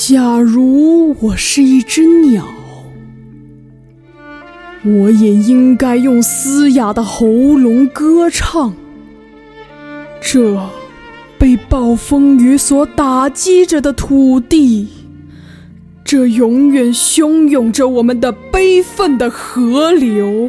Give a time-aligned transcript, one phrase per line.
[0.00, 2.46] 假如我是一只鸟，
[4.84, 8.76] 我也应该用嘶哑的喉咙歌唱。
[10.20, 10.70] 这
[11.36, 14.86] 被暴风雨所打击着的土地，
[16.04, 20.48] 这永远汹涌着我们的悲愤的河流，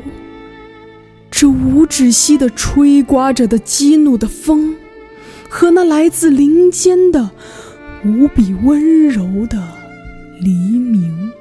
[1.31, 4.75] 这无止息的吹刮着的激怒的风，
[5.49, 7.31] 和那来自林间的
[8.03, 9.61] 无比温柔的
[10.39, 11.31] 黎明。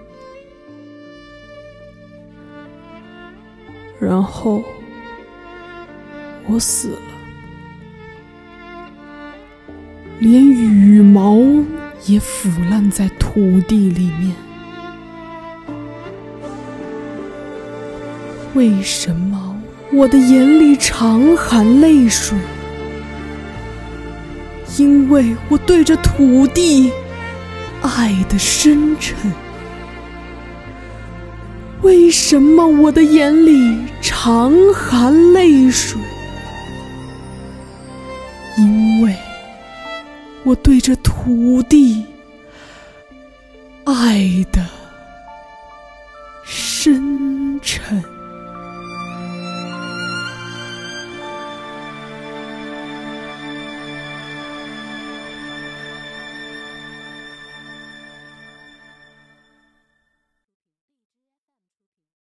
[4.01, 4.63] 然后，
[6.47, 6.99] 我死了。
[10.21, 11.39] 连羽毛
[12.07, 14.35] 也腐烂在土地里面。
[18.55, 19.61] 为什么
[19.93, 22.37] 我的眼里常含泪水？
[24.79, 26.91] 因为我对着土地
[27.83, 29.17] 爱的深沉。
[31.83, 36.01] 为什么我的眼里常含泪水？
[38.57, 39.15] 因为。
[40.45, 42.07] 我对着土地
[43.85, 44.78] 爱的。